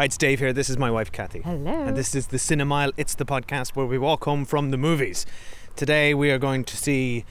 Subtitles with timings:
[0.00, 0.54] Hi, it's Dave here.
[0.54, 1.42] This is my wife, Kathy.
[1.42, 1.70] Hello.
[1.70, 2.92] And this is the Cinemile.
[2.96, 5.26] It's the podcast where we walk home from the movies.
[5.76, 7.26] Today we are going to see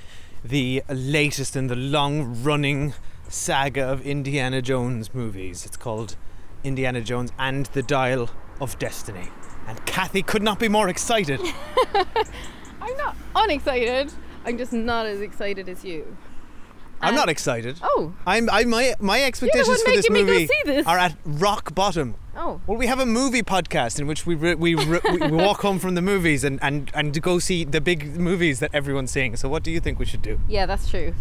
[0.46, 2.94] the latest in the long running
[3.28, 5.66] saga of Indiana Jones movies.
[5.66, 6.16] It's called
[6.64, 8.30] Indiana Jones and the Dial
[8.62, 9.30] of Destiny.
[9.66, 11.42] And Kathy could not be more excited.
[12.80, 14.14] I'm not unexcited.
[14.46, 16.16] I'm just not as excited as you.
[17.02, 17.78] I'm not excited.
[17.82, 18.14] Oh.
[18.28, 20.86] I'm I my my expectations for this making me go movie see this.
[20.88, 22.16] are at rock bottom.
[22.36, 22.62] Oh.
[22.68, 25.62] Well, we have a movie podcast in which we re- we, re- we we walk
[25.62, 29.36] home from the movies and, and, and go see the big movies that everyone's seeing.
[29.36, 30.40] So, what do you think we should do?
[30.48, 31.14] Yeah, that's true.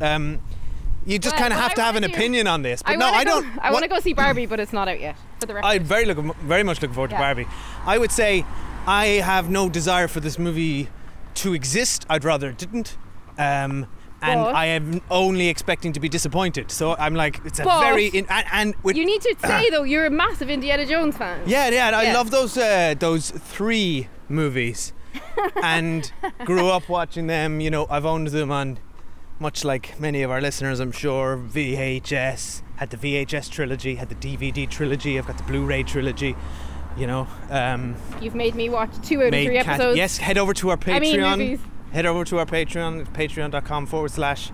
[0.00, 0.40] Um,
[1.06, 2.82] you just Well, kind of have I to have an wanna do- opinion on this.
[2.82, 3.58] But no, wanna I go- don't.
[3.60, 5.16] I want to go see Barbie, but it's not out yet.
[5.40, 5.66] For the record.
[5.66, 7.46] I very look very much looking forward to Barbie.
[7.84, 8.46] I would say
[8.86, 10.88] I have no desire for this movie
[11.34, 12.06] to exist.
[12.08, 12.96] I'd rather it didn't.
[13.38, 13.86] Um,
[14.24, 16.70] and But- I am only expecting to be disappointed.
[16.70, 19.70] So I'm like, it's a But- very in, and, and with you need to say
[19.70, 21.40] though, you're a massive Indiana Jones fan.
[21.46, 24.92] Yeah, yeah, and I love those uh, those three movies,
[25.62, 26.10] and
[26.44, 27.60] grew up watching them.
[27.60, 28.78] You know, I've owned them on,
[29.38, 31.36] much like many of our listeners, I'm sure.
[31.36, 35.18] VHS had the VHS trilogy, had the DVD trilogy.
[35.18, 36.34] I've got the Blu-ray trilogy.
[36.96, 39.96] You know, um, You've made me watch two out of three Cat- episodes.
[39.96, 40.94] yes, head over to our Patreon.
[40.94, 41.60] I mean, movies.
[41.94, 44.50] Head over to our Patreon, patreon.com forward slash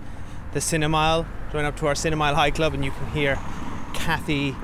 [0.53, 1.25] the Cinemile.
[1.51, 3.35] Join up to our Cinemile High Club and you can hear
[3.95, 4.55] Kathy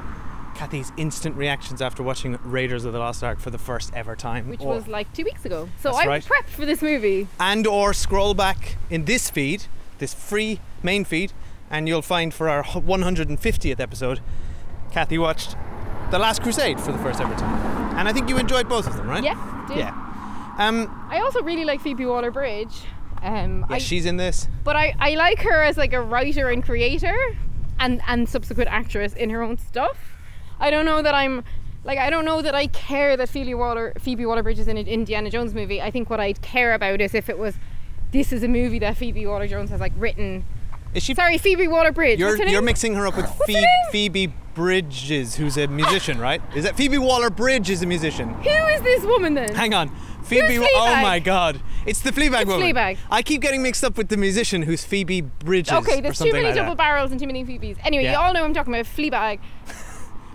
[0.53, 4.47] Kathy's instant reactions after watching Raiders of the Lost Ark for the first ever time.
[4.47, 5.69] Which or, was like two weeks ago.
[5.81, 6.23] So I'm right.
[6.23, 7.27] prepped for this movie.
[7.39, 9.65] and or scroll back in this feed,
[9.97, 11.33] this free main feed,
[11.71, 14.19] and you'll find for our 150th episode,
[14.91, 15.55] Kathy watched
[16.11, 17.97] The Last Crusade for the first ever time.
[17.97, 19.23] And I think you enjoyed both of them, right?
[19.23, 19.77] Yes, did.
[19.77, 20.06] Yeah.
[20.57, 22.73] Um, I also really like Phoebe Waller-Bridge.
[23.21, 24.47] Um, yeah, I, she's in this.
[24.63, 27.15] but I, I like her as like a writer and creator,
[27.79, 29.97] and and subsequent actress in her own stuff.
[30.59, 31.43] I don't know that I'm
[31.83, 34.87] like I don't know that I care that Phoebe Waller Phoebe Waller-Bridge is in an
[34.87, 35.81] Indiana Jones movie.
[35.81, 37.55] I think what I'd care about is if it was
[38.11, 40.45] this is a movie that Phoebe Waller-Jones has like written.
[40.93, 42.17] Is she Sorry, Phoebe Waller-Bridge.
[42.17, 43.29] You're you're mixing her up with.
[43.91, 46.41] Phoebe Bridgers, who's a musician, right?
[46.55, 48.29] Is that Phoebe Waller Bridge is a musician?
[48.33, 49.53] Who is this woman then?
[49.53, 49.91] Hang on.
[50.27, 51.61] Phoebe Oh my god.
[51.85, 52.73] It's the Fleabag It's woman.
[52.73, 52.97] Fleabag.
[53.09, 55.77] I keep getting mixed up with the musician who's Phoebe Bridgers.
[55.79, 56.77] Okay, there's too many like double that.
[56.77, 57.77] barrels and too many Phoebes.
[57.83, 58.11] Anyway, Yeah.
[58.13, 59.39] you all know I'm talking about Fleabag.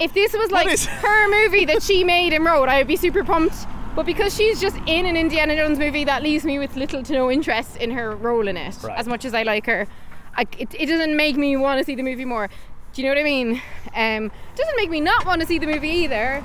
[0.00, 3.22] If this was like is- her movie that she made and wrote, I'd be super
[3.22, 3.54] pumped.
[3.94, 7.12] But because she's just in an Indiana Jones movie, that leaves me with little to
[7.12, 8.74] no interest in her role in it.
[8.82, 8.98] Right.
[8.98, 9.86] As much as I like her,
[10.34, 12.48] I, it, it doesn't make me want to see the movie more.
[12.94, 13.62] Do you know what I mean?
[13.94, 16.42] Um, it doesn't make me not want to see the movie either.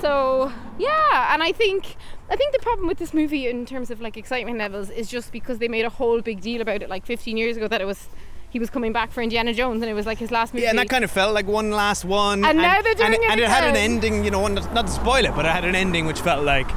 [0.00, 1.96] So yeah, and I think
[2.30, 5.32] I think the problem with this movie in terms of like excitement levels is just
[5.32, 7.86] because they made a whole big deal about it like 15 years ago that it
[7.86, 8.08] was
[8.52, 10.64] he was coming back for Indiana Jones and it was like his last movie.
[10.64, 12.44] Yeah, and that kind of felt like one last one.
[12.44, 14.86] And now they're doing and, it and it had an ending, you know, not not
[14.86, 16.70] to spoil it, but it had an ending which felt like,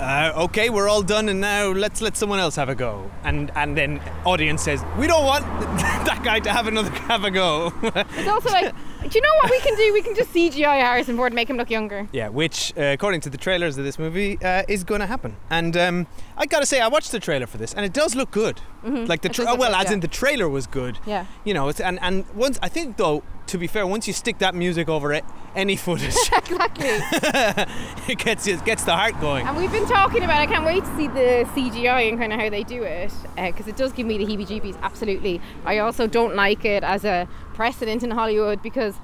[0.00, 3.08] uh, okay, we're all done, and now let's let someone else have a go.
[3.22, 5.44] And and then audience says, we don't want
[5.80, 7.72] that guy to have another have a go.
[7.82, 8.74] It's also like,
[9.08, 9.92] do you know what we can do?
[9.92, 12.08] We can just CGI Harrison Ford and make him look younger.
[12.12, 15.36] Yeah, which, uh, according to the trailers of this movie, uh, is going to happen.
[15.50, 16.06] And um,
[16.36, 18.60] I gotta say, I watched the trailer for this, and it does look good.
[18.84, 19.94] Like the tra- look well, good, as yeah.
[19.94, 20.98] in the trailer was good.
[21.06, 21.24] Yeah.
[21.44, 24.38] You know, it's, and and once I think though, to be fair, once you stick
[24.38, 25.24] that music over it,
[25.54, 26.86] any footage, Exactly.
[28.12, 29.46] it gets it gets the heart going.
[29.46, 30.40] and we've been talking about.
[30.40, 33.46] I can't wait to see the CGI and kind of how they do it uh,
[33.46, 34.80] because it does give me the heebie-jeebies.
[34.82, 35.40] Absolutely.
[35.64, 38.94] I also don't like it as a precedent in Hollywood because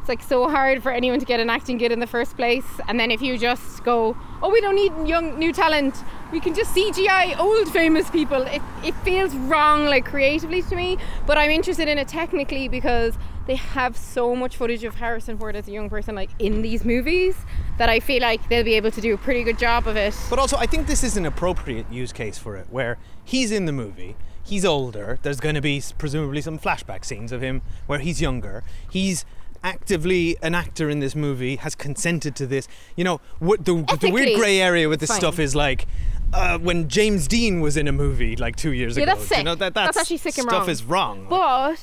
[0.00, 2.64] it's like so hard for anyone to get an acting gig in the first place.
[2.88, 5.94] And then if you just go, oh, we don't need young new talent.
[6.32, 8.42] We can just CGI old famous people.
[8.42, 10.96] It, it feels wrong, like creatively to me.
[11.26, 13.14] But I'm interested in it technically because
[13.48, 16.84] they have so much footage of Harrison Ford as a young person, like in these
[16.84, 17.34] movies,
[17.78, 20.14] that I feel like they'll be able to do a pretty good job of it.
[20.30, 23.64] But also, I think this is an appropriate use case for it, where he's in
[23.64, 24.14] the movie,
[24.44, 25.18] he's older.
[25.22, 28.62] There's going to be presumably some flashback scenes of him where he's younger.
[28.88, 29.24] He's
[29.64, 32.68] actively an actor in this movie, has consented to this.
[32.96, 35.18] You know, what the, the weird grey area with this fine.
[35.18, 35.86] stuff is like.
[36.30, 39.36] Uh, when James Dean was in a movie like two years Yeah, ago, that's you
[39.36, 39.44] sick.
[39.46, 40.68] know that That's that's, actually sick and stuff wrong.
[40.68, 41.26] is wrong.
[41.26, 41.80] But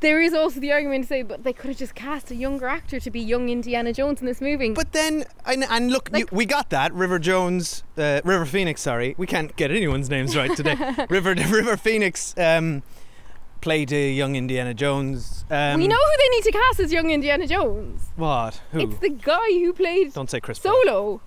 [0.00, 2.66] there is also the argument to say, but they could have just cast a younger
[2.66, 4.70] actor to be young Indiana Jones in this movie.
[4.70, 6.92] But then, and, and look, you, we got that.
[6.92, 9.14] River Jones, uh, River Phoenix, sorry.
[9.16, 10.76] We can't get anyone's names right today.
[11.10, 12.82] River River Phoenix um,
[13.60, 15.44] played a young Indiana Jones.
[15.50, 18.10] Um, we know who they need to cast as young Indiana Jones.
[18.16, 18.60] What?
[18.72, 18.80] Who?
[18.80, 20.58] It's the guy who played Don't say Chris.
[20.58, 21.20] Solo,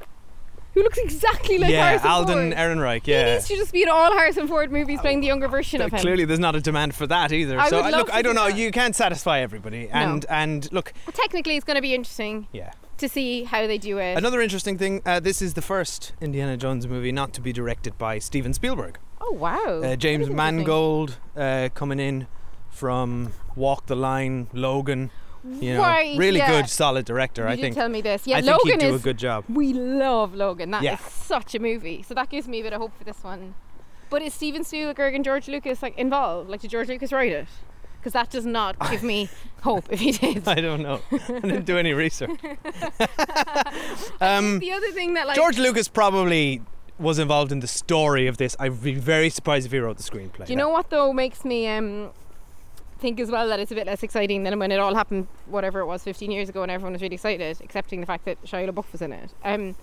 [0.74, 2.58] who looks exactly like yeah, Harrison Alden Ford.
[2.58, 3.06] Ehrenreich.
[3.06, 3.34] He Yeah.
[3.34, 6.00] needs to just be in all Harrison Ford movies playing the younger version of him.
[6.00, 7.60] Clearly, there's not a demand for that either.
[7.60, 8.50] I so would I- love look, I don't see know.
[8.50, 8.58] that.
[8.58, 12.72] You can't satisfy everybody, and and look, But technically, it's going to be interesting yeah.
[12.98, 14.18] to see how they do it.
[14.18, 15.02] Another interesting thing.
[15.06, 19.00] Uh, this is the first Indiana Jones movie not to be directed by Steven Spielberg.
[19.22, 19.82] oh wow!
[19.84, 20.30] Uh, James.
[20.30, 22.28] Mangold uh, coming in
[22.70, 25.10] from Walk the Line, Logan.
[25.44, 26.50] You know, Right, really yeah.
[26.62, 27.44] good, solid director.
[27.44, 27.76] You I think.
[27.76, 28.28] tell me this.
[28.28, 29.00] Yeah, I think Logan is.
[29.02, 29.46] a good job.
[29.48, 30.72] We love Logan.
[30.72, 30.98] That is Yeah.
[30.98, 32.04] such a movie.
[32.04, 33.56] So that gives me a bit of hope for this one.
[34.10, 36.50] But is Steven Spielberg and George Lucas like involved?
[36.50, 37.48] Like, did George Lucas write it?
[38.00, 39.30] Because that does not give me
[39.64, 40.48] hope if he did.
[40.48, 41.02] I don't know.
[41.12, 42.32] I didn't do any research.
[44.22, 46.62] um, the other thing that like George Lucas probably
[46.98, 48.56] was involved in the story of this.
[48.60, 50.46] I'd be very surprised if he wrote the screenplay.
[50.46, 52.10] Do you know what though makes me um
[53.00, 55.80] think as well that it's a bit less exciting than when it all happened, whatever
[55.80, 58.70] it was, 15 years ago, and everyone was really excited, accepting the fact that Shia
[58.70, 59.32] LaBeouf was in it.
[59.44, 59.76] Um,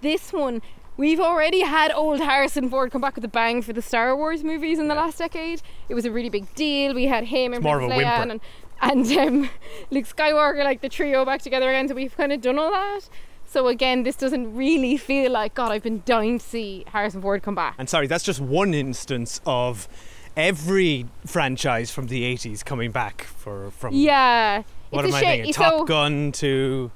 [0.00, 0.62] this one,
[0.96, 4.42] we've already had old Harrison Ford come back with a bang for the Star Wars
[4.42, 5.62] movies in the last decade.
[5.88, 6.94] It was a really big deal.
[6.94, 8.40] We had him and Princess Leia and,
[8.80, 9.50] and um,
[9.90, 11.88] Luke Skywalker, like the trio back together again.
[11.88, 13.08] So we've kind of done all that.
[13.46, 15.72] So again, this doesn't really feel like God.
[15.72, 17.74] I've been dying to see Harrison Ford come back.
[17.78, 19.88] And sorry, that's just one instance of
[20.36, 25.20] every franchise from the 80s coming back for from Yeah, what it's am a I
[25.20, 25.36] shame.
[25.44, 25.52] thinking?
[25.54, 26.90] So- Top Gun to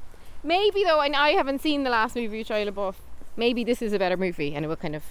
[0.44, 2.94] Maybe though, and I haven't seen the last movie with Shia LaBeouf.
[3.36, 5.02] Maybe this is a better movie, and it will kind of.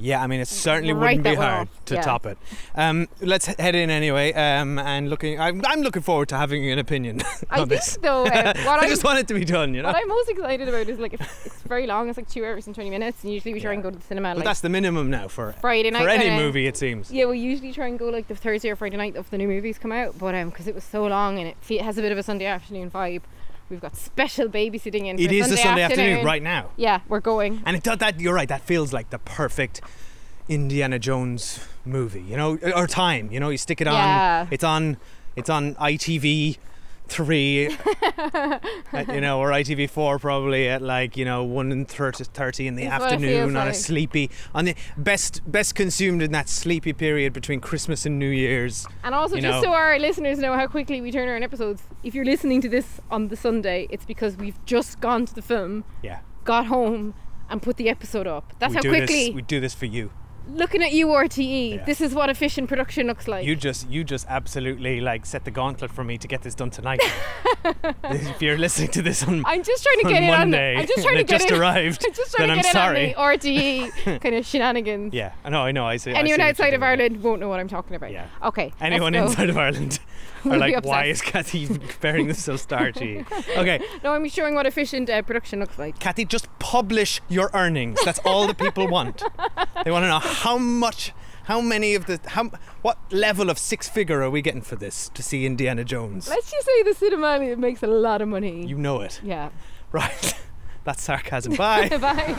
[0.00, 2.00] Yeah, I mean, it certainly Right wouldn't be hard off, to yeah.
[2.02, 2.38] top it.
[2.74, 4.32] Um, let's head in anyway.
[4.32, 7.20] Um, and looking, I'm, I'm looking forward to having an opinion
[7.50, 7.98] I think this.
[8.02, 9.88] though, uh, what I just want it to be done, you know.
[9.88, 12.08] what I'm most excited about is like it's very long.
[12.08, 13.74] It's like two hours and twenty minutes, and usually we try Yeah.
[13.74, 16.02] and go to the cinema But like that's the minimum now for Friday night.
[16.02, 17.10] for any kinda- movie, it seems.
[17.10, 19.48] Yeah, we usually try and go like the Thursday or Friday night of the new
[19.48, 22.12] movies come out, but um, because it was so long and it has a bit
[22.12, 23.22] of a Sunday afternoon vibe,
[23.70, 25.18] we've got special babysitting in.
[25.18, 26.24] It is Sunday a Sunday afternoon.
[26.24, 27.62] right now, Yeah, we're going.
[27.64, 28.20] and it does that.
[28.20, 28.48] You're right.
[28.48, 29.80] That feels like the perfect
[30.48, 33.30] Indiana Jones movie, you know, or time.
[33.32, 33.94] You know, you stick it on.
[33.94, 34.46] Yeah.
[34.50, 34.96] It's on.
[35.36, 36.58] It's on ITV
[37.10, 37.66] three,
[38.92, 42.66] at, you know, or ITV four probably at like you know one and 30, 30
[42.66, 46.92] in the That's afternoon on a sleepy on the best best consumed in that sleepy
[46.92, 48.86] period between Christmas and New Year's.
[49.04, 49.62] And also, just know.
[49.62, 53.00] so our listeners know how quickly we turn around episodes, if you're listening to this
[53.10, 57.14] on the Sunday, it's because we've just gone to the film, Yeah, got home,
[57.48, 58.52] and put the episode up.
[58.58, 59.26] That's we how do quickly.
[59.26, 59.34] this.
[59.34, 60.12] We do this for you.
[60.54, 61.84] Looking at you, RTE, Yeah.
[61.84, 63.44] this is what efficient production looks like.
[63.46, 66.70] You just you just absolutely like set the gauntlet for me to get this done
[66.70, 67.00] tonight.
[68.04, 70.38] if you're listening to this on I'm just trying to get it on.
[70.38, 71.58] Monday, I'm just trying to get just it.
[71.58, 73.00] arrived, I'm just trying then to I'm get sorry.
[73.10, 75.14] it on the RTE kind of shenanigans.
[75.14, 75.86] Yeah, I know, I know.
[75.86, 76.10] I see.
[76.10, 76.82] I see Anyone outside of.
[76.82, 78.10] Ireland won't know what I'm talking about.
[78.10, 78.26] Yeah.
[78.42, 78.72] Okay.
[78.80, 79.98] Anyone inside of Ireland
[80.44, 83.24] are be like, why is Kathy preparing this so starchy?
[83.56, 85.98] Okay, No, I'm showing what efficient uh, production looks like.
[85.98, 87.98] Kathy, just publish your earnings.
[88.04, 89.22] That's all the people want.
[89.84, 91.12] They want to know how much,
[91.44, 92.50] how many of the, how,
[92.82, 96.28] what level of six figure are we getting for this to see Indiana Jones?
[96.28, 98.66] Let's just say the cinema makes a lot of money.
[98.66, 99.50] You know it, yeah.
[99.92, 100.34] right?
[100.84, 101.56] That's sarcasm.
[101.56, 101.88] Bye.
[101.88, 102.36] Bye.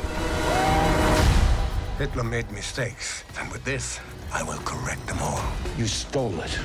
[1.98, 4.00] Hitler made mistakes, and with this,
[4.34, 5.42] I will correct them all.
[5.78, 6.58] You stole it.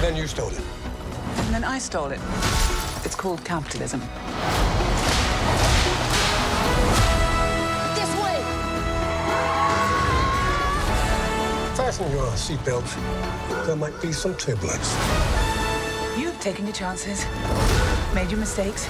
[0.00, 0.60] Then you stole it.
[1.36, 2.20] And then I stole it.
[3.04, 4.00] It's called capitalism.
[7.94, 8.38] This way!
[11.76, 13.66] Fasten your seatbelt.
[13.66, 14.92] There might be some turbulence.
[16.18, 17.24] You've taken your chances,
[18.14, 18.88] made your mistakes.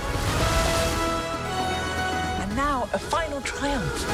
[2.41, 4.07] And now a final triumph.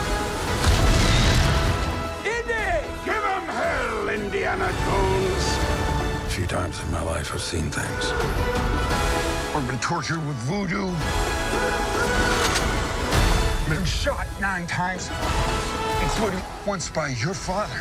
[2.25, 3.20] Give him hell,
[4.13, 5.45] Indiana Jones.
[6.27, 8.11] A few times in my life, I've seen things.
[9.55, 10.87] I've been tortured with voodoo.
[13.73, 15.09] Been shot nine times,
[16.03, 17.81] including once by your father.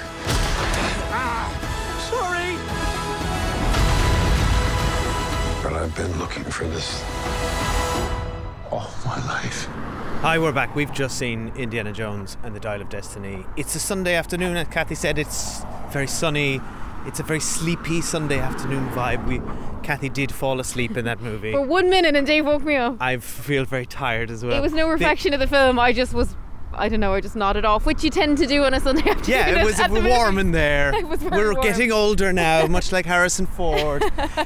[1.12, 1.50] Ow!
[2.12, 2.58] Sorry!
[5.64, 7.04] But I've been looking for this
[8.70, 9.66] all my life.
[10.22, 10.76] Hi, we're back.
[10.76, 13.46] We've just seen Indiana Jones and the Dial of Destiny.
[13.58, 15.18] It's a Sunday afternoon, as Kathy said.
[15.18, 16.62] It's very sunny.
[17.06, 19.26] It's a very sleepy Sunday afternoon vibe.
[19.28, 19.42] We,
[19.84, 21.52] Kathy did fall asleep in that movie.
[21.52, 22.98] For one minute, and Dave woke me up.
[23.00, 24.56] I feel very tired as well.
[24.58, 25.80] It was no reflection of the film.
[25.80, 26.36] I just was,
[26.74, 29.02] I don't know, I just nodded off, which you tend to do on a Sunday
[29.10, 29.30] afternoon.
[29.30, 30.94] Yeah, it was warm in there.
[31.00, 31.66] It was very We're warm.
[31.66, 34.04] getting older now, much like Harrison Ford.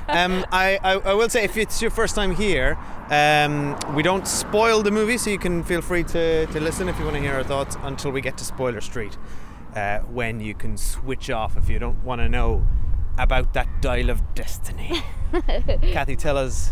[0.08, 2.78] um, I, I, I will say, if it's your first time here,
[3.10, 6.98] um, we don't spoil the movie, so you can feel free to, to listen if
[7.00, 9.18] you want to hear our thoughts until we get to Spoiler Street,
[9.76, 12.66] uh, when you can switch off if you don't want to know
[13.18, 15.02] about that dial of destiny.
[15.92, 16.72] Kathy, tell us.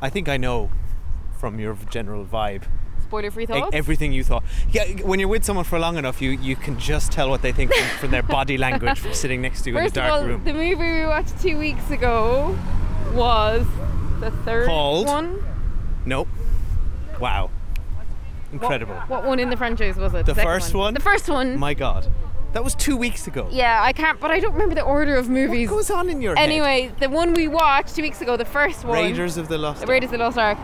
[0.00, 0.70] I think I know
[1.38, 2.64] from your general vibe
[3.04, 3.70] Spoiler-free thoughts.
[3.72, 4.42] everything you thought.
[4.70, 7.52] Yeah, when you're with someone for long enough, you, you can just tell what they
[7.52, 10.10] think from, from their body language from sitting next to you First in a of
[10.10, 10.44] dark all, room.
[10.44, 12.56] the movie we watched two weeks ago
[13.12, 13.66] was
[14.20, 15.06] the third Called?
[15.06, 15.44] one.
[16.06, 16.28] Nope.
[17.20, 17.50] Wow.
[18.52, 18.94] Incredible.
[19.08, 20.26] What one in the franchise was it?
[20.26, 20.94] The second first one?
[20.94, 21.58] The first one.
[21.58, 22.08] My God.
[22.52, 23.48] That was two weeks ago.
[23.50, 25.70] yeah, I can't, but I don't remember the order of movies.
[25.70, 26.42] What goes on in your head?
[26.42, 29.80] Anyway, the one we watched two weeks ago, the first one, Raiders of the Lost
[29.80, 30.58] The Raiders of the Lost Ark,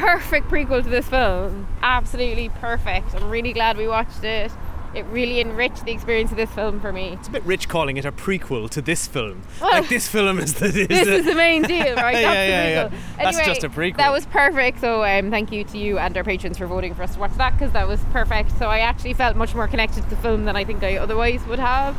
[0.00, 1.68] perfect prequel to this film.
[1.82, 3.14] Absolutely perfect.
[3.14, 4.50] I'm really glad we watched it.
[4.96, 7.08] It really enriched the experience of this film for me.
[7.10, 9.42] It's a bit rich calling it a prequel to this film.
[9.60, 10.66] Well, like this film is the.
[10.66, 12.14] Is this the- is the main deal, right?
[12.14, 12.88] That's Yeah, yeah, yeah.
[12.88, 12.92] prequel.
[13.18, 13.96] That's just a prequel.
[13.98, 14.80] That was perfect.
[14.80, 17.34] So um, thank you to you and our patrons for voting for us to watch
[17.36, 18.56] that because that was perfect.
[18.58, 21.44] So I actually felt much more connected to the film than I think I otherwise
[21.46, 21.94] would have.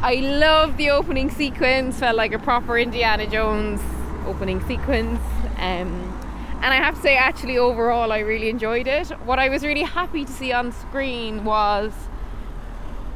[0.00, 1.98] I love the opening sequence.
[2.00, 3.80] Felt like a proper Indiana Jones
[4.26, 5.20] opening sequence.
[5.58, 6.18] Um,
[6.62, 9.08] and I have to say, actually, overall, I really enjoyed it.
[9.26, 11.92] What I was really happy to see on screen was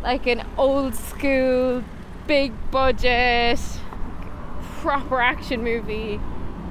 [0.02, 1.82] like an old school,
[2.26, 3.58] big budget,
[4.80, 6.20] proper action movie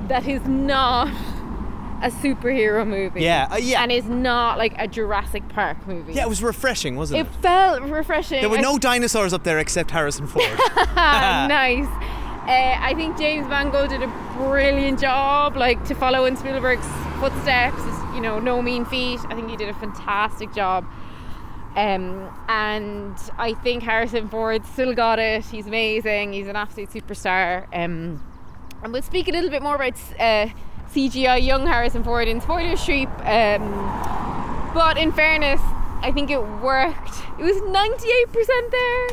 [0.08, 1.08] that is not
[2.03, 3.22] a superhero movie.
[3.22, 3.82] Yeah, uh, yeah.
[3.82, 6.13] And is not like a Jurassic Park movie.
[6.13, 7.41] yeah, it was refreshing, wasn't It it?
[7.41, 8.41] felt refreshing.
[8.41, 10.46] There were I- no dinosaurs up there except Harrison Ford.
[10.96, 11.88] Nice.
[12.48, 15.58] Uh, I think James Mangold did a brilliant job.
[15.58, 16.86] Like to follow in Spielberg's
[17.20, 19.20] footsteps is, you know, no mean feat.
[19.29, 20.86] I think he did a fantastic job.
[21.75, 25.46] Um, and I think Harrison Ford still got it.
[25.46, 26.34] He's amazing.
[26.34, 27.65] He's an absolute superstar.
[27.74, 28.24] Um,
[28.82, 30.48] and we'll speak a little bit more about uh,
[30.94, 33.10] CGI young Harrison Ford in Spoiler Street.
[33.24, 35.60] Um, but in fairness,
[36.01, 37.15] I think it worked.
[37.39, 39.08] It was 98% there.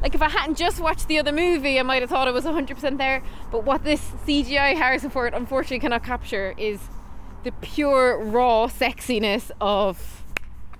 [0.00, 2.44] Like if I hadn't just watched the other movie, I might have thought it was
[2.44, 3.22] 100% there.
[3.50, 6.80] But what this CGI Harrison Ford unfortunately cannot capture is
[7.44, 10.17] the pure raw sexiness of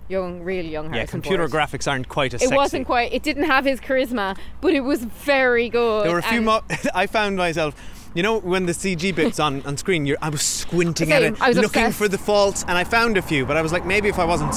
[0.09, 1.71] young, real young yeah, computer Ford.
[1.71, 2.57] graphics aren't quite as It sexy.
[2.57, 3.13] wasn't quite.
[3.13, 6.05] It didn't have his charisma, but it was very good.
[6.05, 6.63] There were a few mo-
[6.95, 7.75] I found myself.
[8.15, 11.41] You know, when the CG bits on, on screen, you're, I was squinting at it,
[11.41, 11.99] I was looking obsessed.
[11.99, 13.45] for the faults, and I found a few.
[13.45, 14.55] But I was like, maybe if I wasn't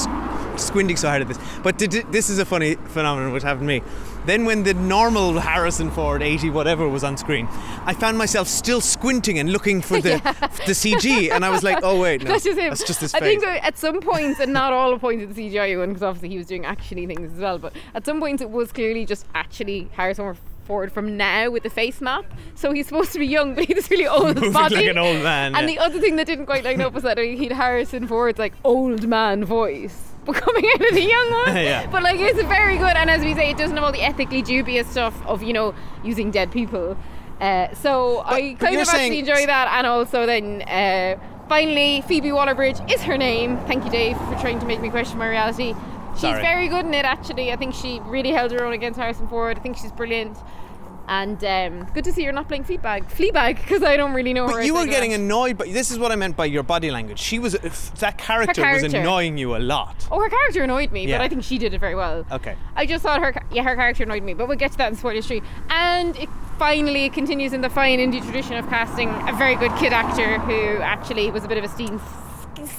[0.60, 1.38] squinting so hard at this.
[1.62, 3.81] But did, this is a funny phenomenon which happened to me.
[4.25, 7.47] Then, when the normal Harrison Ford 80 whatever was on screen,
[7.85, 10.17] I found myself still squinting and looking for the
[10.67, 12.69] the CG, and I was like, oh wait, no, That's just him.
[12.69, 13.21] that's just his face.
[13.21, 16.03] I think at some points, and not all the points of the CGI one, because
[16.03, 17.57] obviously he was doing actually things as well.
[17.57, 21.69] But at some points, it was clearly just actually Harrison Ford from now with the
[21.71, 22.23] face map.
[22.53, 24.75] So he's supposed to be young, but he's really old Moving body.
[24.75, 25.75] like an old man, And yeah.
[25.75, 29.07] the other thing that didn't quite line up was that he'd Harrison Ford's like old
[29.07, 30.10] man voice.
[30.25, 31.87] But coming out of the young one, Yeah.
[31.91, 34.41] but like it's very good, and as we say, it doesn't have all the ethically
[34.41, 35.73] dubious stuff of you know
[36.03, 36.97] using dead people.
[37.39, 42.31] Uh, so I but kind of actually enjoy that, and also then uh, finally Phoebe
[42.31, 43.57] Waller-Bridge is her name.
[43.65, 45.73] Thank you, Dave, for trying to make me question my reality.
[46.13, 46.41] She's Sorry.
[46.41, 47.51] very good in it, actually.
[47.51, 49.57] I think she really held her own against Harrison Ford.
[49.57, 50.37] I think she's brilliant.
[51.08, 53.12] And um, good to see you're not playing Fleabag.
[53.12, 54.53] Fleabag, because I don't really know her.
[54.53, 55.20] But you were getting that.
[55.20, 57.20] annoyed, but this is what I meant by your body language.
[57.20, 60.08] She was that character, was annoying you a lot.
[60.10, 61.17] Oh, her character annoyed me, Yeah.
[61.17, 62.25] but I think she did it very well.
[62.31, 62.55] Okay.
[62.75, 64.98] I just thought her, yeah, her character annoyed me, but we'll get to that in
[64.98, 65.43] Spoiler Street.
[65.70, 69.91] And it finally continues in the fine Indy tradition of casting a very good kid
[69.93, 72.00] actor who actually was a bit of a scene,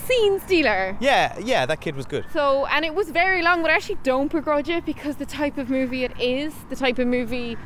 [0.07, 0.97] scene stealer.
[1.01, 2.25] Yeah, yeah, that kid was good.
[2.33, 5.59] So, and it was very long, but I actually don't begrudge it because the type
[5.59, 7.57] of movie it is, the type of movie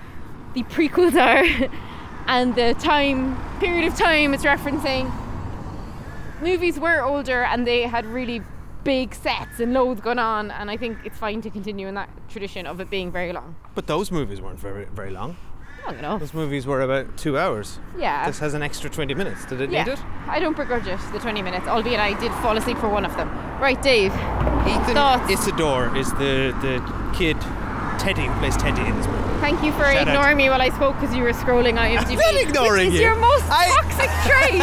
[0.56, 1.70] the prequels are,
[2.26, 5.12] and the time period of time it's referencing.
[6.40, 8.42] Movies were older and they had really
[8.82, 12.08] big sets and loads going on, and I think it's fine to continue in that
[12.30, 13.54] tradition of it being very long.
[13.74, 15.36] But those movies weren't very very long.
[15.86, 16.20] Long enough.
[16.20, 17.78] Those movies were about two hours.
[17.98, 18.26] Yeah.
[18.26, 19.44] This has an extra twenty minutes.
[19.44, 20.00] Did it yeah, need it?
[20.26, 23.16] I don't begrudge it, the 20 minutes, albeit I did fall asleep for one of
[23.16, 23.28] them.
[23.60, 24.10] Right, Dave.
[24.12, 25.30] Ethann Thoughts?
[25.30, 27.36] Isidore is the the kid
[28.06, 29.40] Teddy who plays Teddy in this movie.
[29.40, 30.08] Thank you for Shout out.
[30.08, 32.14] ignoring me while I spoke because you were scrolling IMDb.
[32.16, 33.06] not ignoring which is you.
[33.06, 34.54] your most I- toxic trait.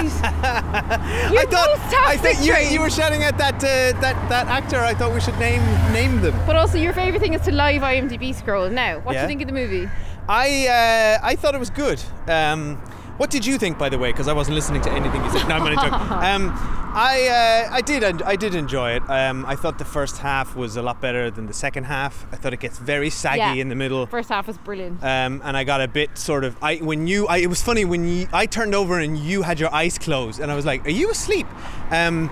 [1.33, 2.71] your I thought most toxic I think you, trait.
[2.71, 4.77] you were shouting at that uh, that that actor.
[4.79, 6.33] I thought we should name name them.
[6.45, 8.69] But also, your favorite thing is to live IMDb scroll.
[8.69, 9.23] Now, what do Yeah.
[9.23, 9.89] you think of the movie?
[10.29, 12.01] I uh, I thought it was good.
[12.27, 12.81] Um,
[13.23, 14.11] what did you think, by the way?
[14.11, 15.47] Because I wasn't listening to anything you said.
[15.47, 15.93] No, I'm only joking.
[16.33, 16.51] Um,
[16.95, 19.03] I uh, I did I did enjoy it.
[19.09, 22.25] Um, I thought the first half was a lot better than the second half.
[22.33, 23.53] I thought it gets very saggy Yeah.
[23.53, 24.05] in the middle.
[24.07, 25.01] First half was brilliant.
[25.01, 27.85] Um, and I got a bit sort of I when you I, it was funny
[27.85, 30.85] when you I turned over and you had your eyes closed and I was like,
[30.85, 31.47] "Are you asleep?"
[31.91, 32.29] Um,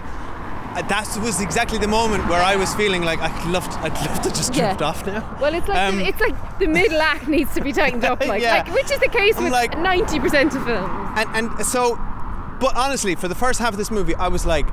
[0.75, 4.21] that was exactly the moment where I was feeling like I'd love to, I'd love
[4.21, 4.77] to just Yeah.
[4.81, 5.37] off now.
[5.41, 8.25] well, it's like um, the, it's like the middle act needs to be tightened up,
[8.25, 8.63] like, Yeah.
[8.63, 10.89] like which is the case I'm with like- ninety percent of films.
[11.17, 11.95] And and so,
[12.59, 14.65] but honestly, for the first half of this movie, I was like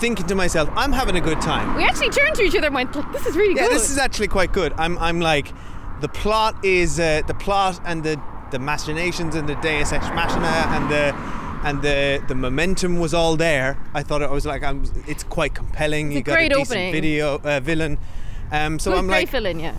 [0.00, 1.76] thinking to myself, I'm having a good time.
[1.76, 3.90] We actually turned to each other and went, like, "This is really Yeah, good." this
[3.90, 4.72] is actually quite good.
[4.78, 5.52] I'm I'm like,
[6.00, 10.46] the plot is uh, the plot and the the machinations and the Deus Ex Machina
[10.74, 11.14] and the
[11.64, 13.76] and the the momentum was all there.
[13.94, 14.84] I thought it was like I'm.
[15.08, 16.08] It's quite compelling.
[16.08, 16.92] It's you got great a decent opening.
[16.92, 17.98] video uh, villain.
[18.52, 19.74] Um, so good, I'm great like, villain, yeah.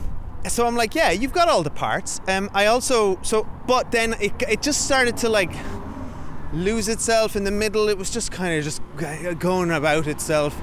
[0.47, 2.19] so I'm like, yeah, you've got all the parts.
[2.27, 5.51] Um, I also so, but then it, it just started to like
[6.51, 7.87] lose itself in the middle.
[7.89, 8.81] It was just kind of just
[9.39, 10.59] going about itself,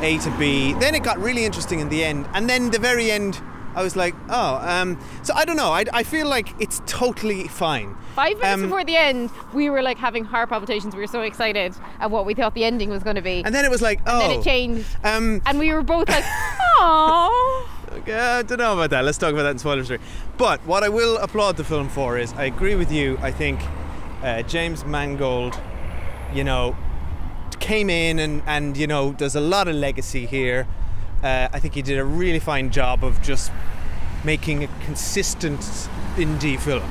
[0.00, 0.72] A to B.
[0.74, 3.40] Then it got really interesting in the end, and then the very end,
[3.74, 5.72] I was like, oh, um, so I don't know.
[5.72, 7.96] I, I feel like it's totally fine.
[8.14, 10.94] Five minutes Um, before the end, we were like having heart palpitations.
[10.94, 13.42] We were so excited at what we thought the ending was going to be.
[13.44, 16.24] And then it was like, oh, then it changed, Um, and we were both like,
[16.78, 17.68] oh.
[17.92, 19.04] Okay, I don't know about that.
[19.04, 19.90] Let's talk about that in spoilers.
[20.36, 23.18] But what I will applaud the film for is I agree with you.
[23.20, 23.60] I think
[24.22, 25.58] uh, James Mangold,
[26.32, 26.76] you know,
[27.60, 30.66] came in and, and you know, there's a lot of legacy here.
[31.24, 33.50] Uh, I think he did a really fine job of just
[34.24, 35.88] making a consistent
[36.18, 36.82] Indy film.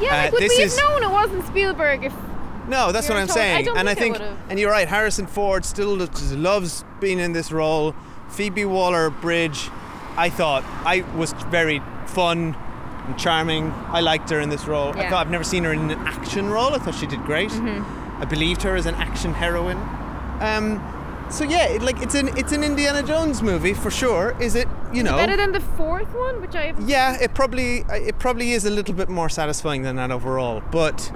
[0.00, 2.12] Yeah, Uh, like would this we have is- known it wasn't Spielberg if
[2.68, 3.64] No, that's what I'm told- I saying.
[3.66, 4.88] don't and I think I and you're right.
[4.88, 5.96] Harrison Ford still
[6.36, 7.94] loves being in this role.
[8.28, 9.70] Phoebe Waller-Bridge,
[10.16, 12.56] I thought I was very fun
[13.06, 13.74] and charming.
[13.92, 14.92] I liked her in this role.
[14.96, 15.10] I Yeah.
[15.10, 16.74] thought I've never seen her in an action role.
[16.74, 17.50] I thought she did great.
[17.50, 18.22] Mm-hmm.
[18.22, 19.80] I believed her as an action heroine.
[20.40, 20.80] Um,
[21.30, 24.36] so yeah, it, like it's an it's an Indiana Jones movie for sure.
[24.40, 24.68] Is it?
[24.92, 28.18] You know, better than the fourth one, which I have yeah, it probably uh, it
[28.18, 30.62] probably is a little bit more satisfying than that overall.
[30.70, 31.10] But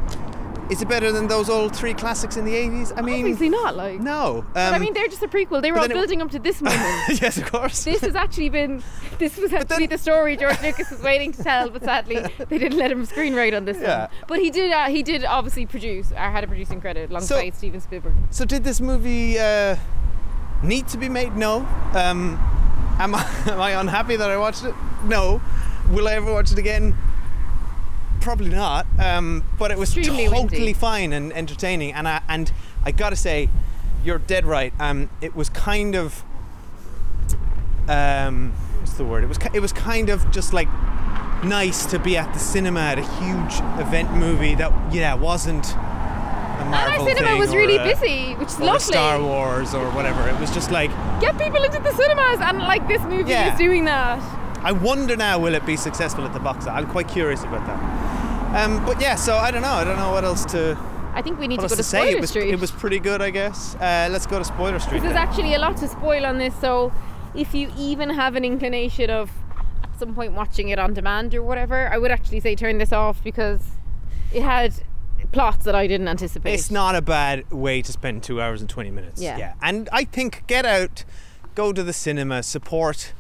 [0.71, 2.93] is it better than those old three classics in the 80s?
[2.97, 4.01] I mean, obviously not like.
[4.01, 4.45] no.
[4.53, 5.63] But I Um, mean, they're just a prequel.
[5.63, 6.83] They were all building up to this moment.
[7.23, 7.85] yes, of course.
[7.85, 8.83] this has actually been.
[9.19, 12.17] This was actually then- the story George Lucas was waiting to tell, but sadly
[12.49, 14.01] they didn't let him screenwrite on this Yeah.
[14.01, 14.09] one.
[14.29, 14.71] But he did.
[14.73, 16.13] Uh, he did obviously produce.
[16.13, 18.13] or had a producing credit alongside Steven Spielberg.
[18.31, 19.77] so did this movie uh,
[20.63, 21.37] need to be made?
[21.37, 21.67] No.
[21.95, 22.37] Um,
[22.99, 24.75] am I am I unhappy that I watched it?
[25.05, 25.41] No.
[25.91, 26.95] Will I ever watch it again?
[28.21, 28.87] Probably not.
[28.99, 30.73] Um, but it was Extremely totally windy.
[30.73, 31.93] fine and entertaining.
[31.93, 32.53] And I and
[32.85, 33.49] I gotta say,
[34.05, 34.73] you're dead right.
[34.81, 36.25] Um, it was kind of
[37.89, 39.25] um, what's the word?
[39.25, 40.69] It was it was kind of just like
[41.45, 45.79] nice to be at the cinema at a huge event movie that yeah wasn't a
[46.61, 48.81] And our cinema was really a- busy, which is lovely.
[48.81, 50.29] Star Wars or whatever.
[50.29, 53.53] It was just like Get people into the cinemas, and like this movie Yeah.
[53.53, 54.21] is doing that.
[54.63, 56.85] I wonder now will it be successful at the box office?
[56.85, 58.65] I'm quite curious about that.
[58.65, 59.69] Um, but yeah, so I don't know.
[59.69, 60.77] I don't know what else to
[61.19, 61.83] I think we need what to go to to.
[61.83, 62.51] Spoiler It was Street.
[62.51, 63.75] it was pretty good, I guess.
[63.75, 65.03] Uh, let's go to Spoiler Street.
[65.03, 66.93] There's actually a lot to spoil on this, so
[67.35, 69.31] if you even have an inclination of
[69.83, 72.93] at some point watching it on demand or whatever, I would actually say turn this
[72.93, 73.63] off because
[74.33, 74.75] it had
[75.33, 76.55] plots that I didn't anticipate.
[76.55, 79.21] It's not a bad way to spend two hours and 20 minutes.
[79.21, 79.39] Yeah.
[79.39, 79.55] Yeah.
[79.61, 81.05] And I think get out,
[81.57, 83.13] go to the cinema, support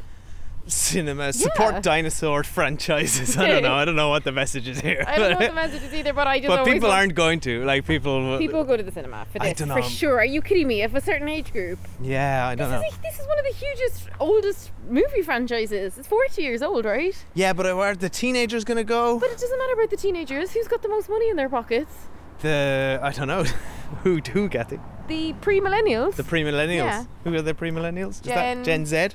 [0.68, 1.81] cinema, support Yeah.
[1.81, 3.37] dinosaur franchises.
[3.42, 3.74] I don't know.
[3.74, 5.04] I don't know what the message is here.
[5.07, 7.40] I don't know what the message is either, but I just but people aren't going
[7.40, 7.64] to.
[7.64, 8.38] Like people.
[8.38, 10.16] People go to the cinema for I this for sure.
[10.18, 10.83] Are you kidding me?
[10.83, 12.87] Of a certain age group, Yeah, I don't this know.
[12.88, 15.98] is, this is one of the hugest, oldest movie franchises.
[15.98, 17.16] It's 40 years old, right?
[17.35, 19.18] Yeah, but are the teenagers going to go?
[19.18, 20.52] But it doesn't matter about the teenagers.
[20.52, 21.92] Who's got the most money in their pockets?
[22.40, 23.42] The I don't know.
[24.04, 24.81] who who get it?
[25.09, 26.16] The pre-millennials.
[26.16, 26.85] The pre-millennials.
[26.85, 27.04] Yeah.
[27.24, 28.11] Who are the pre-millennials?
[28.11, 29.09] Is Gen- that Gen Z?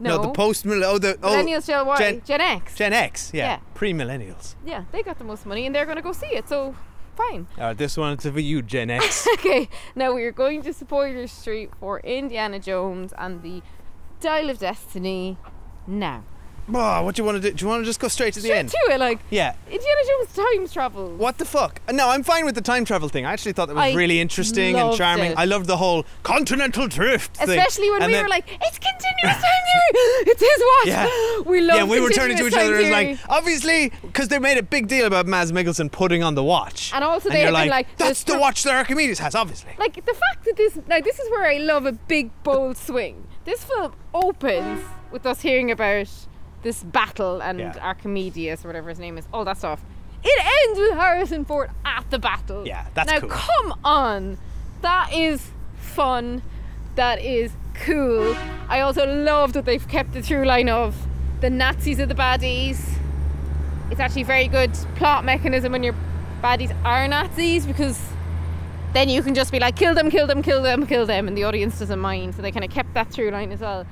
[0.00, 2.74] No, the post Oh, the oh, millennials, Gen Y, Gen- Gen X.
[2.74, 3.30] Gen X.
[3.32, 3.44] Yeah.
[3.44, 3.58] Yeah.
[3.74, 4.54] Pre-millennials.
[4.64, 6.48] yeah, they got the most money, and they're going to go see it.
[6.48, 6.74] So,
[7.16, 7.46] fine.
[7.58, 9.26] Uh, this one's for you, Gen X.
[9.34, 13.62] okay, now we are going to Spoiler Street for Indiana Jones and the
[14.20, 15.38] Dial of Destiny
[15.86, 16.24] now.
[16.74, 17.56] Oh, what do you want to do?
[17.56, 18.70] Do you want to just go straight to the Straight end?
[18.70, 19.54] to it, like Yeah.
[19.70, 21.10] Indiana Jones time travel.
[21.16, 21.80] What the fuck?
[21.88, 23.24] Uh, no, I'm fine with the time travel thing.
[23.24, 25.30] I actually thought that was I really interesting and loved charming.
[25.32, 25.38] it.
[25.38, 27.50] I loved the whole continental drift thing.
[27.56, 30.24] Especially when And we then- were like, it's continuous time theory.
[30.32, 30.86] It's his watch.
[30.86, 31.42] Yeah.
[31.46, 31.78] We love it.
[31.80, 34.62] yeah, we were turning to each continuous other as like, obviously, because they made a
[34.62, 36.90] big deal about Mads Mikkelsen putting on the watch.
[36.94, 39.70] And also they you're had been like, that's there's the watch that Archimedes has, obviously.
[39.78, 43.26] like the fact that this now this is where I love a big bold swing.
[43.44, 46.08] This film opens with us hearing about
[46.66, 47.74] this battle and Yeah.
[47.80, 49.80] Archimedes or whatever his name is, all that stuff.
[50.24, 52.66] It ends with Harrison Ford at the battle.
[52.66, 53.30] Yeah, that's now cool.
[53.30, 54.36] come on,
[54.82, 56.42] that is fun.
[56.96, 58.34] That is cool.
[58.68, 61.06] I also love that they've kept the through line of
[61.40, 62.80] the Nazis are the baddies.
[63.90, 65.94] It's actually a very good plot mechanism when your
[66.42, 68.00] baddies are Nazis because
[68.92, 71.36] then you can just be like, kill them, kill them, kill them, kill them, and
[71.36, 72.34] the audience doesn't mind.
[72.34, 73.86] So they kind of kept that through line as well.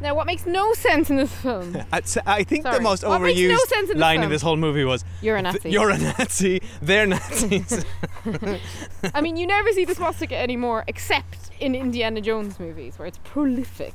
[0.00, 1.76] Now, what makes no sense in this film?
[1.92, 4.84] I think the most What makes no overused sense in line in this whole movie
[4.84, 6.60] was You're a "Th- Nazi." You're a Nazi.
[6.82, 7.84] They're Nazis.
[9.14, 13.18] I mean, you never see the swastika anymore, except in Indiana Jones movies, where it's
[13.24, 13.94] prolific,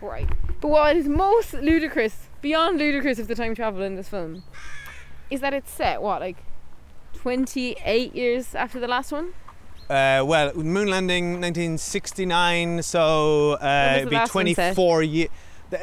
[0.00, 0.28] right?
[0.60, 4.42] But what is most ludicrous, beyond ludicrous, of the time travel in this film,
[5.30, 6.38] is that it's set what, like,
[7.14, 9.34] twenty-eight years after the last one?
[9.90, 14.74] Uh, well, moon landing 1969, so uh, it'd be last one set?
[14.74, 15.30] 24 years.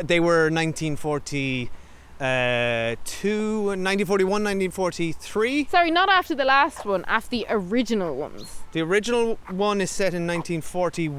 [0.04, 1.70] They were 1942,
[2.20, 5.68] uh, 1941, 1943.
[5.70, 8.60] Sorry, not after the last one, after the original ones.
[8.72, 11.12] The original one is set in 1940.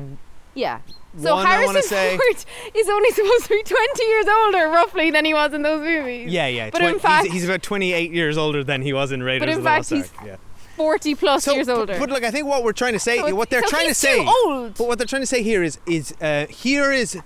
[0.55, 0.81] Yeah.
[1.19, 2.45] So One, Harrison say- Ford
[2.75, 6.31] is only supposed to be 20 years older, roughly, than he was in those movies.
[6.31, 6.71] Yeah, yeah.
[6.71, 9.49] But in fact, he's, he's about 28 years older than he was in Raiders But
[9.49, 10.27] in of the Lost fact, he's Ark.
[10.27, 10.37] Yeah.
[10.77, 11.99] 40 plus So, years but- older.
[11.99, 13.95] But, look, I think what we're trying to say, So what they're so trying to
[13.95, 14.75] say, old.
[14.75, 17.19] but what they're trying to say here is, is uh, here is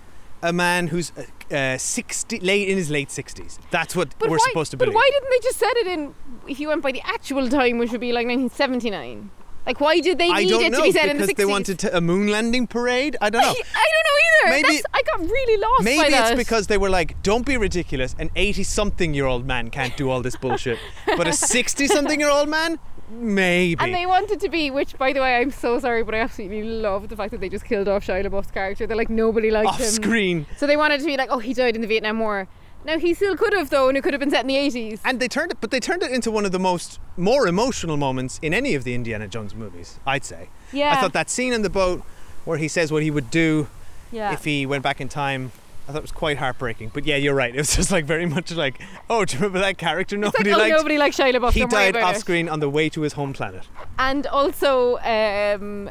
[0.43, 1.13] a man who's
[1.51, 3.59] uh, uh, 60, late in his late 60s.
[3.71, 4.95] That's what But we're why, supposed to But believe.
[4.95, 6.15] why didn't they just set it in,
[6.49, 9.31] if you went by the actual time, which would be like 1979?
[9.67, 11.79] Like, why did they need it know to be set in the because they wanted
[11.81, 13.17] to, a moon landing parade.
[13.21, 13.49] I don't know.
[13.49, 14.63] I don't know either.
[14.69, 16.33] Maybe- That's, I got really lost Maybe that.
[16.33, 18.17] it's because they were like, don't be ridiculous.
[18.19, 20.79] An 80 something year old man can't do all this bullshit.
[21.07, 22.79] but a 60 something year old man,
[23.11, 23.83] maybe.
[23.83, 26.63] And they wanted to be, which, by the way, I'm so sorry, but I absolutely
[26.63, 28.87] love the fact that they just killed off Shia LaBeouf's character.
[28.87, 29.87] They're like nobody liked Off him.
[29.87, 30.47] screen.
[30.57, 32.49] So they wanted to be like, oh, he died in the Vietnam War.
[32.85, 35.01] Now he still could have though, and it could have been set in the 80s.
[35.05, 37.97] And they turned it, but they turned it into one of the most more emotional
[37.97, 39.99] moments in any of the Indiana Jones movies.
[40.07, 40.49] I'd say.
[40.73, 40.93] Yeah.
[40.93, 42.03] I thought that scene in the boat
[42.45, 43.69] where he says what he would do
[44.11, 44.33] yeah.
[44.33, 45.53] if he went back in time.
[45.91, 46.93] I thought it was quite heartbreaking.
[46.95, 47.53] But yeah, you're right.
[47.55, 50.71] It was just like very much like, oh, do you remember that character Nobody like,
[50.73, 51.19] nobody oh, liked?
[51.19, 51.53] nobody Shia LaBeouf.
[51.53, 52.21] he died off it.
[52.21, 53.67] screen on the way to his home planet.
[53.99, 55.91] And also um,